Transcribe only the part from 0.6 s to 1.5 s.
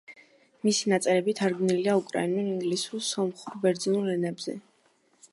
მისი ნაწერები